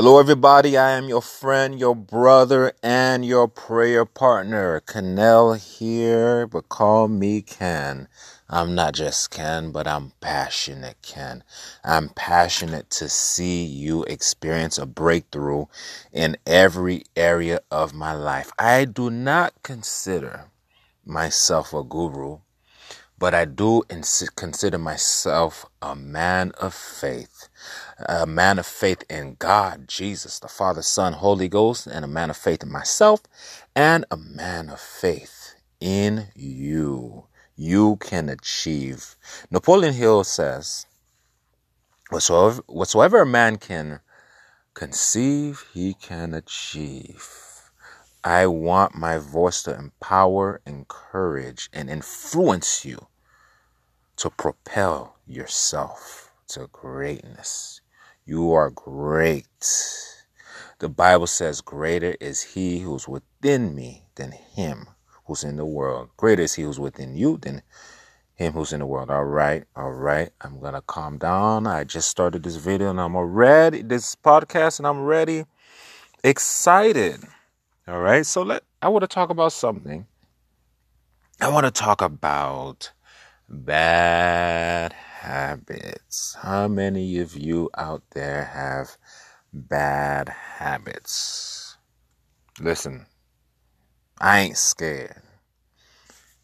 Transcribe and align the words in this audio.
Hello, 0.00 0.20
everybody. 0.20 0.76
I 0.76 0.92
am 0.92 1.08
your 1.08 1.20
friend, 1.20 1.76
your 1.76 1.96
brother, 1.96 2.72
and 2.84 3.26
your 3.26 3.48
prayer 3.48 4.04
partner, 4.04 4.80
Canel 4.86 5.58
here, 5.58 6.46
but 6.46 6.68
call 6.68 7.08
me 7.08 7.42
Ken. 7.42 8.06
I'm 8.48 8.76
not 8.76 8.94
just 8.94 9.32
Ken, 9.32 9.72
but 9.72 9.88
I'm 9.88 10.12
passionate, 10.20 11.02
Ken. 11.02 11.42
I'm 11.82 12.10
passionate 12.10 12.90
to 12.90 13.08
see 13.08 13.64
you 13.64 14.04
experience 14.04 14.78
a 14.78 14.86
breakthrough 14.86 15.66
in 16.12 16.36
every 16.46 17.02
area 17.16 17.58
of 17.72 17.92
my 17.92 18.12
life. 18.12 18.52
I 18.56 18.84
do 18.84 19.10
not 19.10 19.52
consider 19.64 20.44
myself 21.04 21.74
a 21.74 21.82
guru, 21.82 22.38
but 23.18 23.34
I 23.34 23.46
do 23.46 23.82
consider 24.36 24.78
myself 24.78 25.66
a 25.82 25.96
man 25.96 26.52
of 26.60 26.72
faith 26.72 27.48
a 28.06 28.26
man 28.26 28.58
of 28.58 28.66
faith 28.66 29.02
in 29.10 29.36
God, 29.38 29.88
Jesus, 29.88 30.38
the 30.38 30.48
Father, 30.48 30.82
Son, 30.82 31.14
Holy 31.14 31.48
Ghost, 31.48 31.86
and 31.86 32.04
a 32.04 32.08
man 32.08 32.30
of 32.30 32.36
faith 32.36 32.62
in 32.62 32.70
myself, 32.70 33.22
and 33.74 34.04
a 34.10 34.16
man 34.16 34.68
of 34.68 34.80
faith 34.80 35.54
in 35.80 36.28
you. 36.34 37.26
You 37.56 37.96
can 37.96 38.28
achieve. 38.28 39.16
Napoleon 39.50 39.94
Hill 39.94 40.22
says, 40.24 40.86
whatsoever, 42.10 42.62
whatsoever 42.66 43.22
a 43.22 43.26
man 43.26 43.56
can 43.56 44.00
conceive, 44.74 45.64
he 45.74 45.94
can 45.94 46.34
achieve. 46.34 47.28
I 48.22 48.46
want 48.46 48.94
my 48.94 49.18
voice 49.18 49.62
to 49.64 49.76
empower, 49.76 50.60
encourage, 50.66 51.68
and 51.72 51.90
influence 51.90 52.84
you 52.84 53.08
to 54.16 54.30
propel 54.30 55.16
yourself 55.26 56.32
to 56.48 56.68
greatness. 56.72 57.80
You 58.28 58.52
are 58.52 58.68
great. 58.68 59.46
The 60.80 60.90
Bible 60.90 61.26
says, 61.26 61.62
Greater 61.62 62.14
is 62.20 62.42
he 62.42 62.80
who's 62.80 63.08
within 63.08 63.74
me 63.74 64.04
than 64.16 64.32
him 64.32 64.86
who's 65.24 65.44
in 65.44 65.56
the 65.56 65.64
world. 65.64 66.10
Greater 66.18 66.42
is 66.42 66.52
he 66.52 66.64
who's 66.64 66.78
within 66.78 67.16
you 67.16 67.38
than 67.38 67.62
him 68.34 68.52
who's 68.52 68.74
in 68.74 68.80
the 68.80 68.86
world. 68.86 69.10
All 69.10 69.24
right, 69.24 69.64
all 69.74 69.92
right. 69.92 70.28
I'm 70.42 70.60
gonna 70.60 70.82
calm 70.82 71.16
down. 71.16 71.66
I 71.66 71.84
just 71.84 72.08
started 72.10 72.42
this 72.42 72.56
video 72.56 72.90
and 72.90 73.00
I'm 73.00 73.16
already 73.16 73.80
this 73.80 74.14
podcast 74.14 74.78
and 74.78 74.86
I'm 74.86 75.04
ready, 75.04 75.46
excited. 76.22 77.20
All 77.88 78.00
right. 78.00 78.26
So 78.26 78.42
let 78.42 78.62
I 78.82 78.88
want 78.88 79.04
to 79.04 79.08
talk 79.08 79.30
about 79.30 79.52
something. 79.52 80.06
I 81.40 81.48
want 81.48 81.64
to 81.64 81.72
talk 81.72 82.02
about 82.02 82.92
bad 83.48 84.94
habits. 85.28 86.38
How 86.40 86.68
many 86.68 87.18
of 87.18 87.36
you 87.36 87.68
out 87.76 88.02
there 88.12 88.44
have 88.44 88.96
bad 89.52 90.30
habits? 90.30 91.76
Listen, 92.58 93.04
I 94.18 94.40
ain't 94.40 94.56
scared. 94.56 95.20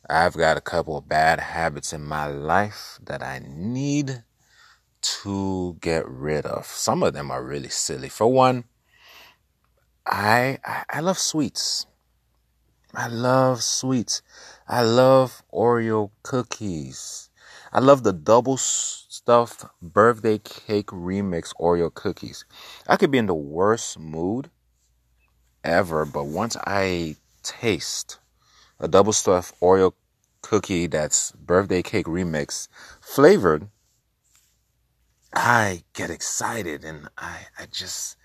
I've 0.08 0.36
got 0.36 0.58
a 0.58 0.60
couple 0.60 0.98
of 0.98 1.08
bad 1.08 1.40
habits 1.40 1.94
in 1.94 2.04
my 2.04 2.26
life 2.26 2.98
that 3.02 3.22
I 3.22 3.40
need 3.46 4.22
to 5.00 5.78
get 5.80 6.06
rid 6.06 6.44
of. 6.44 6.66
Some 6.66 7.02
of 7.02 7.14
them 7.14 7.30
are 7.30 7.42
really 7.42 7.70
silly. 7.70 8.10
For 8.10 8.30
one, 8.30 8.64
I 10.04 10.58
I 10.90 11.00
love 11.00 11.18
sweets. 11.18 11.86
I 12.94 13.08
love 13.08 13.62
sweets. 13.62 14.20
I 14.68 14.82
love 14.82 15.42
Oreo 15.52 16.10
cookies. 16.22 17.30
I 17.76 17.80
love 17.80 18.04
the 18.04 18.12
double 18.12 18.56
stuffed 18.56 19.64
birthday 19.82 20.38
cake 20.38 20.86
remix 20.86 21.52
Oreo 21.60 21.92
cookies. 21.92 22.44
I 22.86 22.96
could 22.96 23.10
be 23.10 23.18
in 23.18 23.26
the 23.26 23.34
worst 23.34 23.98
mood 23.98 24.48
ever, 25.64 26.04
but 26.04 26.26
once 26.26 26.56
I 26.56 27.16
taste 27.42 28.20
a 28.78 28.86
double 28.86 29.12
stuffed 29.12 29.58
Oreo 29.60 29.92
cookie 30.40 30.86
that's 30.86 31.32
birthday 31.32 31.82
cake 31.82 32.06
remix 32.06 32.68
flavored, 33.00 33.66
I 35.34 35.82
get 35.94 36.10
excited 36.10 36.84
and 36.84 37.08
I, 37.18 37.38
I 37.58 37.66
just, 37.66 38.16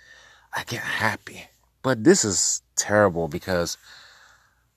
I 0.54 0.64
get 0.64 0.82
happy. 0.82 1.48
But 1.82 2.04
this 2.04 2.24
is 2.24 2.62
terrible 2.76 3.28
because 3.28 3.80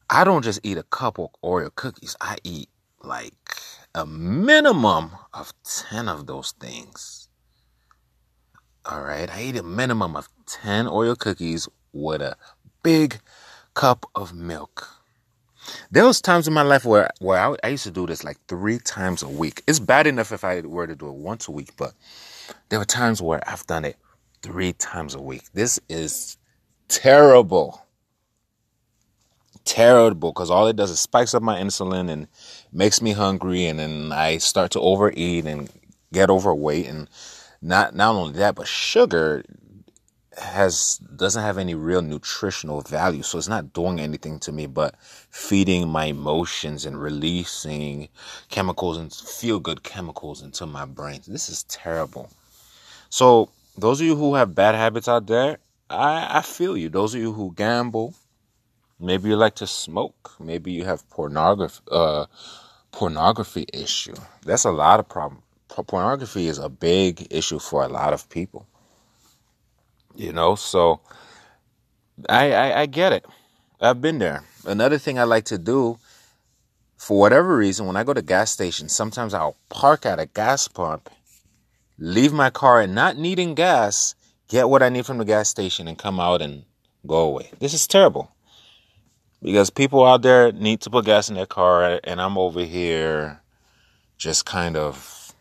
I 0.08 0.24
don't 0.24 0.42
just 0.42 0.60
eat 0.62 0.78
a 0.78 0.82
couple 0.82 1.32
Oreo 1.44 1.74
cookies. 1.74 2.16
I 2.22 2.38
eat 2.42 2.70
like 3.02 3.52
a 3.94 4.06
minimum 4.06 5.12
of 5.32 5.52
10 5.64 6.08
of 6.08 6.26
those 6.26 6.52
things. 6.52 7.28
All 8.84 9.02
right. 9.02 9.30
I 9.30 9.42
eat 9.42 9.56
a 9.56 9.62
minimum 9.62 10.16
of 10.16 10.28
10 10.46 10.86
Oreo 10.86 11.18
cookies 11.18 11.68
with 11.92 12.22
a 12.22 12.36
big 12.82 13.20
cup 13.74 14.06
of 14.14 14.34
milk. 14.34 14.88
There 15.90 16.04
was 16.04 16.20
times 16.20 16.48
in 16.48 16.54
my 16.54 16.62
life 16.62 16.84
where, 16.84 17.10
where 17.20 17.38
I, 17.38 17.54
I 17.62 17.68
used 17.68 17.84
to 17.84 17.90
do 17.90 18.06
this 18.06 18.24
like 18.24 18.38
three 18.48 18.78
times 18.78 19.22
a 19.22 19.28
week. 19.28 19.62
It's 19.68 19.78
bad 19.78 20.06
enough 20.06 20.32
if 20.32 20.42
I 20.42 20.60
were 20.62 20.86
to 20.86 20.96
do 20.96 21.08
it 21.08 21.14
once 21.14 21.46
a 21.46 21.52
week, 21.52 21.76
but 21.76 21.92
there 22.68 22.78
were 22.80 22.84
times 22.84 23.22
where 23.22 23.48
I've 23.48 23.66
done 23.66 23.84
it 23.84 23.96
three 24.42 24.72
times 24.72 25.14
a 25.14 25.22
week. 25.22 25.44
This 25.52 25.78
is 25.88 26.36
terrible 26.88 27.86
terrible 29.64 30.32
because 30.32 30.50
all 30.50 30.66
it 30.66 30.76
does 30.76 30.90
is 30.90 31.00
spikes 31.00 31.34
up 31.34 31.42
my 31.42 31.60
insulin 31.60 32.10
and 32.10 32.28
makes 32.72 33.00
me 33.00 33.12
hungry 33.12 33.66
and 33.66 33.78
then 33.78 34.12
I 34.12 34.38
start 34.38 34.70
to 34.72 34.80
overeat 34.80 35.46
and 35.46 35.70
get 36.12 36.30
overweight 36.30 36.86
and 36.86 37.08
not 37.60 37.94
not 37.94 38.14
only 38.14 38.34
that 38.34 38.54
but 38.54 38.66
sugar 38.66 39.44
has 40.36 40.98
doesn't 41.16 41.42
have 41.42 41.58
any 41.58 41.74
real 41.74 42.02
nutritional 42.02 42.80
value 42.80 43.22
so 43.22 43.38
it's 43.38 43.48
not 43.48 43.72
doing 43.72 44.00
anything 44.00 44.38
to 44.40 44.50
me 44.50 44.66
but 44.66 44.94
feeding 45.00 45.88
my 45.88 46.06
emotions 46.06 46.86
and 46.86 47.00
releasing 47.00 48.08
chemicals 48.48 48.96
and 48.96 49.12
feel 49.12 49.60
good 49.60 49.82
chemicals 49.82 50.42
into 50.42 50.66
my 50.66 50.84
brain 50.84 51.20
this 51.26 51.48
is 51.48 51.62
terrible. 51.64 52.30
So 53.10 53.50
those 53.76 54.00
of 54.00 54.06
you 54.06 54.16
who 54.16 54.34
have 54.34 54.54
bad 54.54 54.74
habits 54.74 55.08
out 55.08 55.26
there 55.26 55.58
i 55.90 56.38
i 56.38 56.42
feel 56.42 56.76
you. 56.76 56.88
Those 56.88 57.14
of 57.14 57.20
you 57.20 57.32
who 57.32 57.52
gamble 57.54 58.14
Maybe 59.02 59.30
you 59.30 59.36
like 59.36 59.56
to 59.56 59.66
smoke. 59.66 60.36
Maybe 60.38 60.70
you 60.70 60.84
have 60.84 61.08
pornography 61.10 61.82
uh, 61.90 62.26
pornography 62.92 63.66
issue. 63.72 64.14
That's 64.46 64.64
a 64.64 64.70
lot 64.70 65.00
of 65.00 65.08
problem. 65.08 65.42
Pornography 65.68 66.46
is 66.46 66.58
a 66.58 66.68
big 66.68 67.26
issue 67.30 67.58
for 67.58 67.82
a 67.82 67.88
lot 67.88 68.12
of 68.12 68.28
people. 68.30 68.64
You 70.14 70.32
know, 70.32 70.54
so 70.54 71.00
I, 72.28 72.52
I 72.52 72.80
I 72.82 72.86
get 72.86 73.12
it. 73.12 73.26
I've 73.80 74.00
been 74.00 74.18
there. 74.18 74.44
Another 74.64 74.98
thing 74.98 75.18
I 75.18 75.24
like 75.24 75.46
to 75.46 75.58
do, 75.58 75.98
for 76.96 77.18
whatever 77.18 77.56
reason, 77.56 77.86
when 77.86 77.96
I 77.96 78.04
go 78.04 78.14
to 78.14 78.22
gas 78.22 78.52
stations, 78.52 78.94
sometimes 78.94 79.34
I'll 79.34 79.56
park 79.68 80.06
at 80.06 80.20
a 80.20 80.26
gas 80.26 80.68
pump, 80.68 81.10
leave 81.98 82.32
my 82.32 82.50
car 82.50 82.80
and 82.80 82.94
not 82.94 83.16
needing 83.16 83.56
gas, 83.56 84.14
get 84.46 84.68
what 84.68 84.84
I 84.84 84.90
need 84.90 85.06
from 85.06 85.18
the 85.18 85.24
gas 85.24 85.48
station, 85.48 85.88
and 85.88 85.98
come 85.98 86.20
out 86.20 86.40
and 86.40 86.62
go 87.04 87.22
away. 87.22 87.50
This 87.58 87.74
is 87.74 87.88
terrible 87.88 88.30
because 89.42 89.70
people 89.70 90.04
out 90.06 90.22
there 90.22 90.52
need 90.52 90.80
to 90.82 90.90
put 90.90 91.04
gas 91.04 91.28
in 91.28 91.34
their 91.34 91.46
car 91.46 92.00
and 92.04 92.20
I'm 92.20 92.38
over 92.38 92.64
here 92.64 93.42
just 94.16 94.46
kind 94.46 94.76
of 94.76 95.34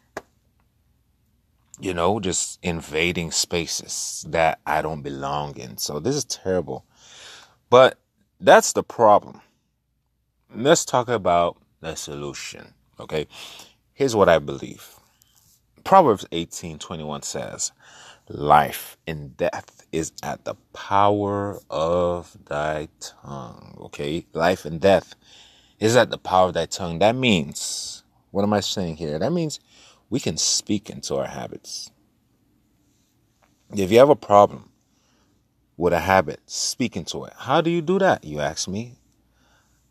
you 1.79 1.93
know 1.93 2.19
just 2.19 2.59
invading 2.63 3.31
spaces 3.31 4.25
that 4.29 4.59
I 4.65 4.81
don't 4.81 5.01
belong 5.01 5.57
in. 5.57 5.77
So 5.77 5.99
this 5.99 6.15
is 6.15 6.25
terrible. 6.25 6.85
But 7.69 7.99
that's 8.39 8.73
the 8.73 8.83
problem. 8.83 9.41
Let's 10.53 10.83
talk 10.83 11.07
about 11.07 11.57
the 11.79 11.95
solution, 11.95 12.73
okay? 12.99 13.27
Here's 13.93 14.15
what 14.15 14.29
I 14.29 14.39
believe. 14.39 14.95
Proverbs 15.83 16.25
18:21 16.31 17.23
says, 17.23 17.71
"Life 18.33 18.97
and 19.05 19.35
death 19.35 19.85
is 19.91 20.13
at 20.23 20.45
the 20.45 20.55
power 20.73 21.59
of 21.69 22.37
thy 22.45 22.87
tongue. 23.01 23.77
Okay? 23.81 24.25
Life 24.33 24.63
and 24.63 24.79
death 24.79 25.15
is 25.79 25.97
at 25.97 26.11
the 26.11 26.17
power 26.17 26.47
of 26.47 26.53
thy 26.53 26.65
tongue. 26.65 26.99
That 26.99 27.15
means, 27.15 28.03
what 28.31 28.43
am 28.43 28.53
I 28.53 28.61
saying 28.61 28.95
here? 28.95 29.19
That 29.19 29.33
means 29.33 29.59
we 30.09 30.21
can 30.21 30.37
speak 30.37 30.89
into 30.89 31.15
our 31.17 31.27
habits. 31.27 31.91
If 33.75 33.91
you 33.91 33.99
have 33.99 34.09
a 34.09 34.15
problem 34.15 34.71
with 35.75 35.91
a 35.91 35.99
habit, 35.99 36.39
speak 36.45 36.95
into 36.95 37.25
it. 37.25 37.33
How 37.35 37.59
do 37.59 37.69
you 37.69 37.81
do 37.81 37.99
that? 37.99 38.23
You 38.23 38.39
ask 38.39 38.67
me. 38.67 38.95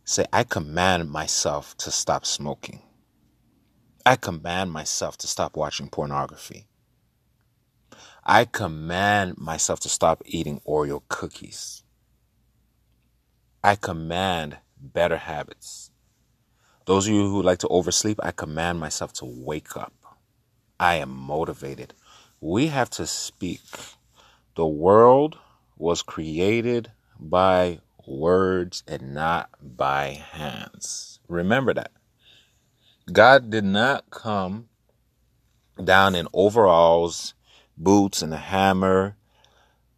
Say, 0.04 0.24
I 0.32 0.44
command 0.44 1.10
myself 1.10 1.76
to 1.78 1.90
stop 1.90 2.24
smoking. 2.24 2.80
I 4.06 4.16
command 4.16 4.72
myself 4.72 5.18
to 5.18 5.26
stop 5.26 5.56
watching 5.56 5.88
pornography. 5.90 6.66
I 8.24 8.44
command 8.44 9.38
myself 9.38 9.80
to 9.80 9.88
stop 9.88 10.22
eating 10.26 10.60
Oreo 10.66 11.02
cookies. 11.08 11.82
I 13.62 13.76
command 13.76 14.58
better 14.80 15.16
habits. 15.16 15.90
Those 16.86 17.06
of 17.06 17.14
you 17.14 17.28
who 17.28 17.42
like 17.42 17.58
to 17.58 17.68
oversleep, 17.68 18.18
I 18.22 18.32
command 18.32 18.80
myself 18.80 19.12
to 19.14 19.24
wake 19.24 19.76
up. 19.76 19.92
I 20.78 20.96
am 20.96 21.10
motivated. 21.10 21.94
We 22.40 22.68
have 22.68 22.90
to 22.90 23.06
speak 23.06 23.60
the 24.56 24.66
world 24.66 25.38
was 25.76 26.02
created 26.02 26.90
by 27.18 27.80
words 28.06 28.82
and 28.88 29.14
not 29.14 29.50
by 29.62 30.22
hands. 30.32 31.20
Remember 31.28 31.72
that. 31.74 31.92
God 33.12 33.50
did 33.50 33.64
not 33.64 34.10
come 34.10 34.68
down 35.82 36.14
in 36.14 36.28
overalls, 36.32 37.34
boots, 37.82 38.22
and 38.22 38.32
a 38.32 38.38
hammer 38.38 39.16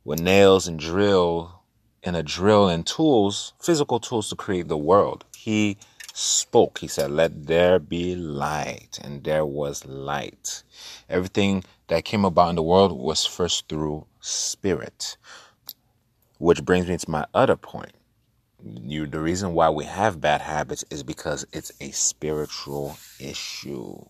with 0.05 0.21
nails 0.21 0.67
and 0.67 0.79
drill 0.79 1.63
and 2.03 2.17
a 2.17 2.23
drill 2.23 2.69
and 2.69 2.87
tools, 2.87 3.53
physical 3.61 4.01
tools 4.01 4.29
to 4.29 4.37
create 4.37 4.69
the 4.69 4.77
world. 4.77 5.25
He 5.37 5.77
spoke. 6.13 6.79
He 6.79 6.89
said, 6.89 7.11
Let 7.11 7.47
there 7.47 7.79
be 7.79 8.17
light. 8.17 8.99
And 9.03 9.23
there 9.25 9.47
was 9.47 9.87
light. 9.87 10.63
Everything 11.09 11.65
that 11.89 12.05
came 12.05 12.25
about 12.25 12.51
in 12.51 12.57
the 12.57 12.63
world 12.63 12.93
was 12.93 13.25
first 13.25 13.69
through 13.69 14.07
spirit. 14.21 15.17
Which 16.39 16.65
brings 16.65 16.89
me 16.89 16.97
to 16.97 17.11
my 17.11 17.27
other 17.35 17.57
point. 17.57 17.93
You, 18.65 19.07
the 19.07 19.21
reason 19.21 19.55
why 19.55 19.71
we 19.71 19.85
have 19.85 20.21
bad 20.21 20.41
habits 20.41 20.85
is 20.91 21.03
because 21.03 21.47
it's 21.53 21.73
a 21.81 21.91
spiritual 21.91 22.97
issue. 23.21 24.05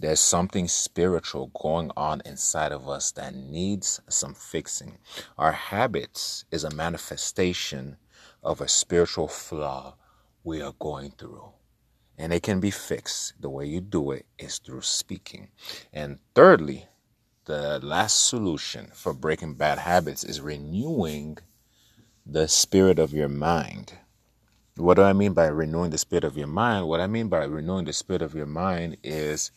There's 0.00 0.20
something 0.20 0.68
spiritual 0.68 1.50
going 1.60 1.90
on 1.96 2.22
inside 2.24 2.70
of 2.70 2.88
us 2.88 3.10
that 3.12 3.34
needs 3.34 4.00
some 4.08 4.32
fixing. 4.32 4.98
Our 5.36 5.52
habits 5.52 6.44
is 6.52 6.62
a 6.62 6.70
manifestation 6.70 7.96
of 8.42 8.60
a 8.60 8.68
spiritual 8.68 9.26
flaw 9.26 9.96
we 10.44 10.62
are 10.62 10.74
going 10.78 11.10
through. 11.10 11.50
And 12.16 12.32
it 12.32 12.44
can 12.44 12.60
be 12.60 12.70
fixed. 12.70 13.40
The 13.40 13.50
way 13.50 13.66
you 13.66 13.80
do 13.80 14.12
it 14.12 14.26
is 14.38 14.58
through 14.58 14.82
speaking. 14.82 15.48
And 15.92 16.18
thirdly, 16.34 16.86
the 17.46 17.80
last 17.82 18.28
solution 18.28 18.90
for 18.94 19.12
breaking 19.12 19.54
bad 19.54 19.78
habits 19.78 20.22
is 20.22 20.40
renewing 20.40 21.38
the 22.24 22.46
spirit 22.46 22.98
of 22.98 23.12
your 23.12 23.28
mind. 23.28 23.94
What 24.78 24.94
do 24.94 25.02
I 25.02 25.12
mean 25.12 25.34
by 25.34 25.46
renewing 25.48 25.90
the 25.90 25.98
spirit 25.98 26.24
of 26.24 26.36
your 26.36 26.48
mind? 26.48 26.88
What 26.88 27.00
I 27.00 27.06
mean 27.06 27.28
by 27.28 27.44
renewing 27.44 27.86
the 27.86 27.92
spirit 27.92 28.22
of 28.22 28.34
your 28.34 28.46
mind 28.46 28.98
is 29.02 29.50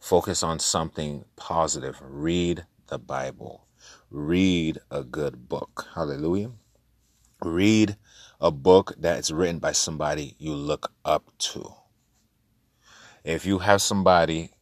Focus 0.00 0.42
on 0.42 0.58
something 0.58 1.24
positive. 1.36 2.00
Read 2.02 2.64
the 2.88 2.98
Bible. 2.98 3.66
Read 4.10 4.78
a 4.90 5.02
good 5.04 5.48
book. 5.48 5.86
Hallelujah. 5.94 6.52
Read 7.42 7.96
a 8.40 8.50
book 8.50 8.94
that 8.98 9.18
is 9.18 9.32
written 9.32 9.58
by 9.58 9.72
somebody 9.72 10.36
you 10.38 10.54
look 10.54 10.92
up 11.04 11.30
to. 11.38 11.74
If 13.24 13.44
you 13.44 13.58
have 13.58 13.82
somebody 13.82 14.52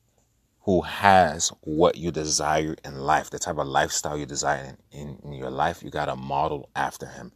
who 0.63 0.81
has 0.83 1.53
what 1.63 1.97
you 1.97 2.11
desire 2.11 2.75
in 2.85 2.99
life, 3.01 3.31
the 3.31 3.39
type 3.39 3.59
of 3.59 3.69
lifestyle 3.69 4.19
you 4.19 4.27
desire 4.27 4.77
in, 4.91 5.01
in, 5.01 5.19
in 5.25 5.33
your 5.35 5.51
life, 5.51 5.83
you 5.83 5.91
got 5.91 6.07
to 6.07 6.17
model 6.17 6.71
after 6.75 7.07
him. 7.07 7.33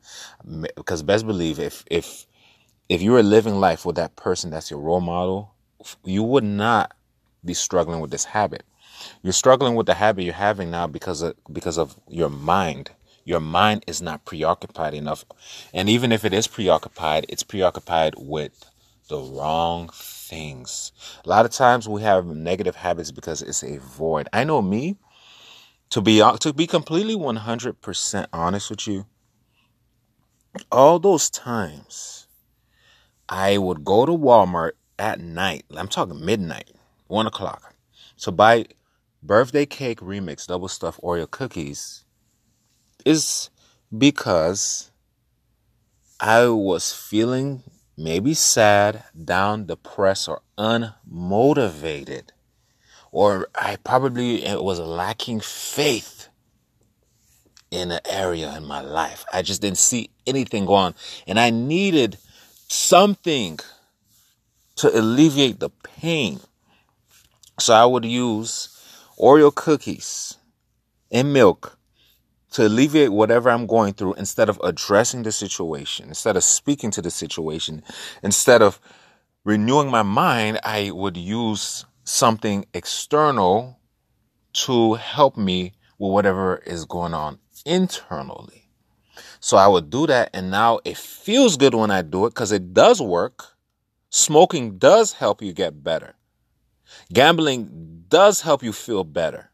Because 0.77 1.03
best 1.03 1.27
believe 1.27 1.61
if 1.61 1.85
if 1.91 2.27
if 2.91 3.01
you 3.01 3.13
were 3.13 3.23
living 3.23 3.61
life 3.61 3.87
with 3.87 3.95
that 3.95 4.17
person 4.17 4.51
that's 4.51 4.69
your 4.69 4.81
role 4.81 5.01
model, 5.01 5.55
you 6.05 6.25
would 6.25 6.43
not 6.43 6.93
be 7.45 7.55
struggling 7.55 8.01
with 8.01 8.11
this 8.11 8.25
habit. 8.25 8.65
You're 9.23 9.33
struggling 9.33 9.77
with 9.77 9.87
the 9.87 9.95
habit 9.95 10.25
you're 10.25 10.35
having 10.35 10.73
now 10.73 10.89
because 10.89 11.23
of 11.23 11.37
because 11.51 11.79
of 11.79 11.95
your 12.09 12.29
mind. 12.29 12.91
Your 13.25 13.39
mind 13.39 13.85
is 13.87 14.03
not 14.03 14.25
preoccupied 14.25 14.93
enough. 14.93 15.25
And 15.73 15.89
even 15.89 16.11
if 16.11 16.25
it 16.25 16.35
is 16.35 16.49
preoccupied, 16.49 17.27
it's 17.29 17.45
preoccupied 17.45 18.15
with 18.17 18.69
the 19.09 19.19
wrong 19.19 19.91
things. 19.95 20.91
A 21.25 21.29
lot 21.29 21.45
of 21.45 21.53
times 21.53 21.89
we 21.89 22.03
have 22.03 22.27
negative 22.27 22.75
habits 22.75 23.13
because 23.13 23.41
it's 23.41 23.63
a 23.63 23.79
void. 23.79 24.29
I 24.33 24.43
know 24.43 24.63
me 24.63 24.97
to 25.91 26.01
be 26.01 26.19
to 26.41 26.53
be 26.53 26.67
completely 26.67 27.15
100% 27.15 28.27
honest 28.33 28.69
with 28.69 28.89
you. 28.89 29.07
All 30.73 30.99
those 30.99 31.31
times 31.31 32.20
I 33.31 33.59
would 33.59 33.85
go 33.85 34.05
to 34.05 34.13
Walmart 34.13 34.73
at 34.99 35.21
night. 35.21 35.65
I'm 35.77 35.87
talking 35.87 36.23
midnight 36.25 36.73
one 37.07 37.29
o'clock. 37.29 37.75
to 38.19 38.33
buy 38.33 38.67
birthday 39.23 39.67
cake 39.67 40.01
remix 40.01 40.47
double 40.47 40.69
stuffed 40.69 41.01
Oreo 41.01 41.31
cookies 41.31 42.05
is 43.05 43.49
because 43.97 44.91
I 46.19 46.49
was 46.49 46.93
feeling 46.93 47.63
maybe 47.97 48.35
sad, 48.35 49.05
down, 49.25 49.67
depressed, 49.67 50.29
or 50.29 50.43
unmotivated. 50.59 52.31
Or 53.13 53.49
I 53.55 53.77
probably 53.77 54.43
was 54.57 54.81
lacking 54.81 55.41
faith 55.41 56.29
in 57.71 57.93
an 57.93 58.01
area 58.09 58.57
in 58.57 58.65
my 58.65 58.81
life. 58.81 59.25
I 59.33 59.43
just 59.43 59.63
didn't 59.63 59.79
see 59.79 60.11
anything 60.27 60.67
going 60.67 60.87
on. 60.87 60.95
And 61.27 61.39
I 61.39 61.51
needed 61.51 62.19
something 62.71 63.59
to 64.77 64.97
alleviate 64.97 65.59
the 65.59 65.71
pain. 65.71 66.39
So 67.59 67.75
I 67.75 67.85
would 67.85 68.05
use 68.05 68.81
Oreo 69.19 69.53
cookies 69.53 70.37
and 71.11 71.33
milk 71.33 71.77
to 72.53 72.67
alleviate 72.67 73.13
whatever 73.13 73.51
I'm 73.51 73.67
going 73.67 73.95
through 73.95 74.15
instead 74.15 74.49
of 74.49 74.61
addressing 74.63 75.25
the 75.25 75.33
situation, 75.33 76.09
instead 76.09 76.37
of 76.37 76.45
speaking 76.45 76.93
to 76.93 77.03
the 77.03 77.11
situation, 77.11 77.83
instead 78.23 78.63
of 78.63 78.81
renewing 79.45 79.91
my 79.91 80.03
mind, 80.03 80.61
I 80.63 80.93
would 80.93 81.17
use 81.17 81.85
something 82.05 82.67
external 82.73 83.81
to 84.53 84.95
help 84.95 85.37
me 85.37 85.75
with 85.99 86.13
whatever 86.13 86.63
is 86.67 86.85
going 86.85 87.15
on 87.15 87.41
internally. 87.67 88.60
So 89.41 89.57
I 89.57 89.67
would 89.67 89.89
do 89.89 90.07
that, 90.07 90.31
and 90.35 90.51
now 90.51 90.81
it 90.85 90.99
feels 90.99 91.57
good 91.57 91.75
when 91.75 91.91
I 91.91 92.03
do 92.03 92.27
it 92.27 92.31
because 92.31 92.53
it 92.53 92.75
does 92.75 93.01
work. 93.01 93.57
Smoking 94.11 94.77
does 94.77 95.15
help 95.15 95.41
you 95.41 95.53
get 95.53 95.83
better. 95.83 96.15
Gambling 97.13 98.05
does 98.09 98.43
help 98.43 98.63
you 98.63 98.73
feel 98.73 99.05
better. 99.05 99.51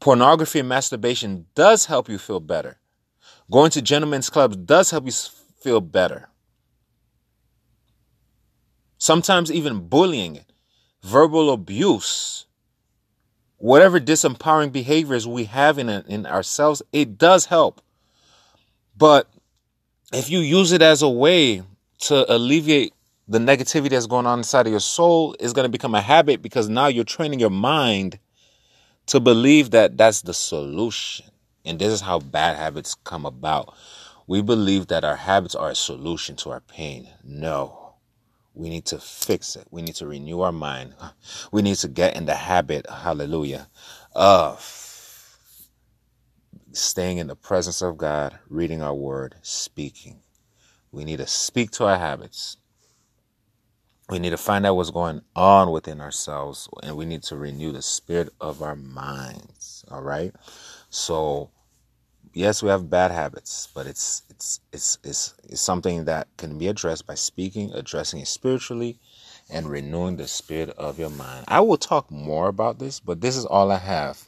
Pornography 0.00 0.60
and 0.60 0.68
masturbation 0.68 1.46
does 1.54 1.86
help 1.86 2.08
you 2.08 2.18
feel 2.18 2.40
better. 2.40 2.78
Going 3.50 3.70
to 3.72 3.82
gentlemen's 3.82 4.30
clubs 4.30 4.56
does 4.56 4.90
help 4.90 5.06
you 5.06 5.12
feel 5.12 5.80
better. 5.80 6.28
Sometimes 8.96 9.52
even 9.52 9.88
bullying, 9.88 10.40
verbal 11.02 11.50
abuse, 11.50 12.46
whatever 13.56 14.00
disempowering 14.00 14.72
behaviors 14.72 15.26
we 15.26 15.44
have 15.44 15.78
in, 15.78 15.88
in 15.88 16.26
ourselves, 16.26 16.82
it 16.92 17.18
does 17.18 17.46
help. 17.46 17.80
But 18.98 19.28
if 20.12 20.28
you 20.28 20.40
use 20.40 20.72
it 20.72 20.82
as 20.82 21.02
a 21.02 21.08
way 21.08 21.62
to 22.00 22.34
alleviate 22.34 22.92
the 23.28 23.38
negativity 23.38 23.90
that's 23.90 24.06
going 24.06 24.26
on 24.26 24.40
inside 24.40 24.66
of 24.66 24.70
your 24.70 24.80
soul 24.80 25.36
it's 25.38 25.52
going 25.52 25.66
to 25.66 25.70
become 25.70 25.94
a 25.94 26.00
habit 26.00 26.40
because 26.40 26.68
now 26.68 26.86
you're 26.86 27.04
training 27.04 27.38
your 27.38 27.50
mind 27.50 28.18
to 29.06 29.20
believe 29.20 29.70
that 29.70 29.96
that's 29.96 30.22
the 30.22 30.34
solution. 30.34 31.26
And 31.64 31.78
this 31.78 31.92
is 31.92 32.00
how 32.00 32.18
bad 32.20 32.56
habits 32.56 32.94
come 32.94 33.26
about. 33.26 33.74
We 34.26 34.42
believe 34.42 34.88
that 34.88 35.04
our 35.04 35.16
habits 35.16 35.54
are 35.54 35.70
a 35.70 35.74
solution 35.74 36.36
to 36.36 36.50
our 36.50 36.60
pain. 36.60 37.08
No. 37.24 37.94
We 38.54 38.68
need 38.68 38.86
to 38.86 38.98
fix 38.98 39.56
it. 39.56 39.66
We 39.70 39.82
need 39.82 39.94
to 39.96 40.06
renew 40.06 40.40
our 40.40 40.52
mind. 40.52 40.94
We 41.52 41.62
need 41.62 41.76
to 41.76 41.88
get 41.88 42.16
in 42.16 42.26
the 42.26 42.34
habit, 42.34 42.86
hallelujah, 42.90 43.68
of 44.14 44.87
staying 46.72 47.18
in 47.18 47.26
the 47.28 47.36
presence 47.36 47.82
of 47.82 47.98
God, 47.98 48.38
reading 48.48 48.82
our 48.82 48.94
word, 48.94 49.36
speaking. 49.42 50.20
We 50.92 51.04
need 51.04 51.18
to 51.18 51.26
speak 51.26 51.70
to 51.72 51.86
our 51.86 51.98
habits. 51.98 52.56
We 54.08 54.18
need 54.18 54.30
to 54.30 54.38
find 54.38 54.64
out 54.64 54.76
what's 54.76 54.90
going 54.90 55.22
on 55.36 55.70
within 55.70 56.00
ourselves 56.00 56.68
and 56.82 56.96
we 56.96 57.04
need 57.04 57.22
to 57.24 57.36
renew 57.36 57.72
the 57.72 57.82
spirit 57.82 58.30
of 58.40 58.62
our 58.62 58.76
minds 58.76 59.84
all 59.90 60.02
right? 60.02 60.34
So 60.90 61.50
yes 62.32 62.62
we 62.62 62.70
have 62.70 62.90
bad 62.90 63.10
habits 63.10 63.68
but 63.74 63.86
it's 63.86 64.22
it's 64.30 64.60
it's 64.72 64.98
it's, 65.04 65.34
it's 65.44 65.60
something 65.60 66.04
that 66.06 66.28
can 66.36 66.58
be 66.58 66.68
addressed 66.68 67.06
by 67.06 67.14
speaking 67.14 67.72
addressing 67.74 68.20
it 68.20 68.28
spiritually 68.28 68.98
and 69.50 69.68
renewing 69.70 70.16
the 70.16 70.28
spirit 70.28 70.70
of 70.70 70.98
your 70.98 71.10
mind. 71.10 71.44
I 71.48 71.60
will 71.60 71.78
talk 71.78 72.10
more 72.10 72.48
about 72.48 72.78
this 72.78 73.00
but 73.00 73.20
this 73.20 73.36
is 73.36 73.44
all 73.44 73.70
i 73.70 73.78
have. 73.78 74.22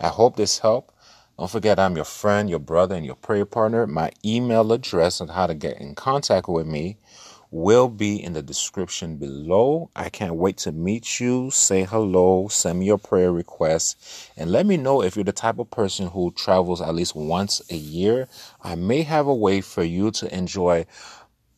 I 0.00 0.08
hope 0.08 0.36
this 0.36 0.58
helped 0.58 0.94
don't 1.40 1.50
forget 1.50 1.80
i'm 1.80 1.96
your 1.96 2.06
friend 2.06 2.50
your 2.50 2.60
brother 2.60 2.94
and 2.96 3.06
your 3.06 3.16
prayer 3.16 3.46
partner 3.46 3.88
my 3.88 4.12
email 4.24 4.72
address 4.72 5.20
and 5.20 5.32
how 5.32 5.48
to 5.48 5.54
get 5.54 5.80
in 5.80 5.96
contact 5.96 6.48
with 6.48 6.68
me 6.68 6.98
will 7.50 7.88
be 7.88 8.22
in 8.22 8.32
the 8.32 8.42
description 8.42 9.16
below. 9.16 9.90
I 9.96 10.08
can't 10.08 10.36
wait 10.36 10.56
to 10.58 10.72
meet 10.72 11.20
you. 11.20 11.50
Say 11.50 11.84
hello, 11.84 12.48
send 12.48 12.80
me 12.80 12.86
your 12.86 12.98
prayer 12.98 13.32
requests, 13.32 14.30
and 14.36 14.50
let 14.52 14.66
me 14.66 14.76
know 14.76 15.02
if 15.02 15.16
you're 15.16 15.24
the 15.24 15.32
type 15.32 15.58
of 15.58 15.70
person 15.70 16.08
who 16.08 16.32
travels 16.32 16.80
at 16.80 16.94
least 16.94 17.16
once 17.16 17.62
a 17.70 17.76
year. 17.76 18.28
I 18.62 18.76
may 18.76 19.02
have 19.02 19.26
a 19.26 19.34
way 19.34 19.60
for 19.60 19.82
you 19.82 20.10
to 20.12 20.34
enjoy 20.34 20.86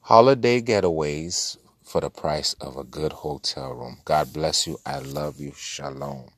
holiday 0.01 0.61
getaways 0.63 1.59
for 1.85 2.01
the 2.01 2.11
price 2.11 2.55
of 2.55 2.77
a 2.77 2.85
good 2.85 3.13
hotel 3.13 3.73
room. 3.75 3.99
God 4.05 4.33
bless 4.33 4.67
you. 4.67 4.79
I 4.87 5.01
love 5.01 5.41
you. 5.41 5.53
Shalom. 5.57 6.31